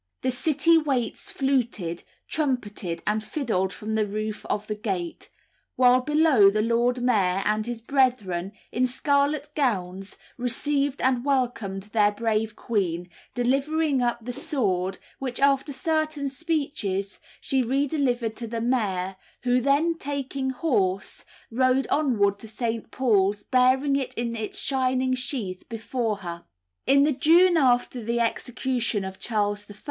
[0.21, 5.29] The City waits fluted, trumpeted, and fiddled from the roof of the gate;
[5.75, 12.11] while below, the Lord Mayor and his brethren, in scarlet gowns, received and welcomed their
[12.11, 18.59] brave queen, delivering up the sword which, after certain speeches, she re delivered to the
[18.59, 22.89] mayor, who, then taking horse, rode onward to St.
[22.89, 26.45] Paul's bearing it in its shining sheath before her.
[26.87, 29.75] In the June after the execution of Charles I.